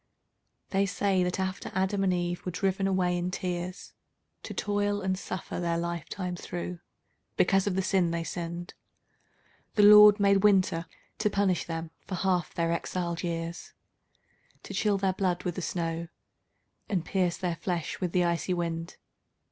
They 0.71 0.87
say 0.87 1.21
that 1.21 1.39
after 1.39 1.71
Adam 1.75 2.03
and 2.03 2.11
Eve 2.11 2.43
were 2.43 2.51
driven 2.51 2.87
away 2.87 3.15
in 3.15 3.29
tears 3.29 3.93
To 4.41 4.51
toil 4.51 4.99
and 4.99 5.15
suffer 5.15 5.59
their 5.59 5.77
life 5.77 6.09
time 6.09 6.35
through, 6.35 6.79
because 7.37 7.67
of 7.67 7.75
the 7.75 7.83
sin 7.83 8.09
they 8.09 8.23
sinned, 8.23 8.73
The 9.75 9.83
Lord 9.83 10.19
made 10.19 10.43
Winter 10.43 10.87
to 11.19 11.29
punish 11.29 11.65
them 11.65 11.91
for 12.07 12.15
half 12.15 12.51
their 12.55 12.71
exiled 12.71 13.21
years, 13.21 13.73
To 14.63 14.73
chill 14.73 14.97
their 14.97 15.13
blood 15.13 15.43
with 15.43 15.53
the 15.53 15.61
snow, 15.61 16.07
and 16.89 17.05
pierce 17.05 17.37
their 17.37 17.55
flesh 17.57 18.01
with 18.01 18.11
the 18.11 18.23
icy 18.23 18.55
wind. 18.55 18.97